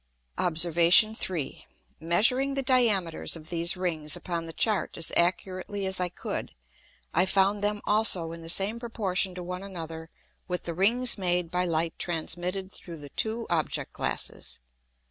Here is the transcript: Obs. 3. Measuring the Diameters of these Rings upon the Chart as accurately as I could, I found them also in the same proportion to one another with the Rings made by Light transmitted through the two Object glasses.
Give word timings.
Obs. 0.39 0.65
3. 0.65 1.65
Measuring 1.99 2.53
the 2.55 2.63
Diameters 2.63 3.35
of 3.35 3.51
these 3.51 3.77
Rings 3.77 4.15
upon 4.15 4.45
the 4.47 4.51
Chart 4.51 4.97
as 4.97 5.11
accurately 5.15 5.85
as 5.85 5.99
I 5.99 6.09
could, 6.09 6.55
I 7.13 7.27
found 7.27 7.63
them 7.63 7.81
also 7.85 8.31
in 8.31 8.41
the 8.41 8.49
same 8.49 8.79
proportion 8.79 9.35
to 9.35 9.43
one 9.43 9.61
another 9.61 10.09
with 10.47 10.63
the 10.63 10.73
Rings 10.73 11.19
made 11.19 11.51
by 11.51 11.65
Light 11.65 11.93
transmitted 11.99 12.71
through 12.71 12.97
the 12.97 13.09
two 13.09 13.45
Object 13.51 13.93
glasses. 13.93 14.59